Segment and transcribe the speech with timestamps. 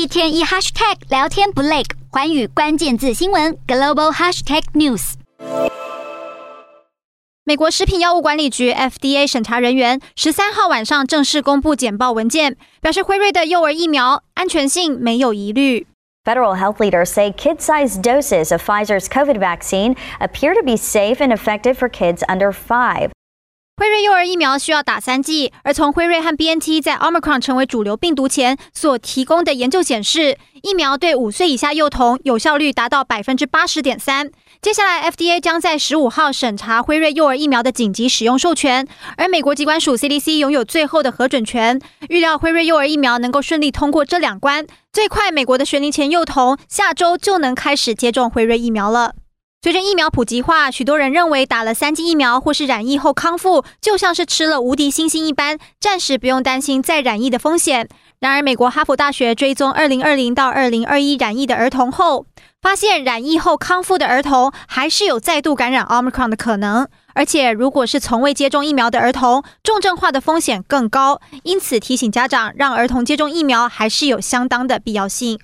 [0.00, 5.12] 一天一 hashtag 聊天不累，寰宇关键字新闻 global hashtag news。
[7.44, 15.86] 美国食品药物管理局 FDA 审查人员十三号晚上正式公布简报文件，表示辉瑞的幼儿疫苗安全性没有疑虑。
[16.24, 21.74] Federal health leaders say kid-sized doses of Pfizer's COVID vaccine appear to be safe and effective
[21.74, 23.10] for kids under five.
[23.80, 34.30] 辉瑞幼儿疫苗需要打三剂，而从辉瑞和 BNT 在 Omicron 成为主流病毒前所提供的研究显示，疫苗对五岁以下幼童有效率达到百分之八十点三。
[34.60, 41.80] 接下来，FDA 将在十五号审查辉瑞幼儿疫苗的紧急使用授权，而美国疾管署 CDC 拥有最后的核准权。
[42.10, 49.14] 预料辉瑞幼儿疫苗能够顺利通过这两关，最快美国的学龄前幼童下周就能开始接种辉瑞疫苗了。
[49.62, 57.86] 随着疫苗普及化，许多人认为打了三剂疫苗或是染疫后康复，就像是吃了无敌星星一般，暂时不用担心再染疫的风险。
[58.20, 62.24] 然而，美国哈佛大学追踪二零二零到二零二一染疫的儿童后，
[62.62, 66.88] 发现染疫后康复的儿童还是有再度感染 Omicron 的可能。
[67.12, 71.20] 而且，如果是从未接种疫苗的儿童，重症化的风险更高。
[71.42, 75.38] 因此，提醒家长让儿童接种疫苗还是有相当的必要性。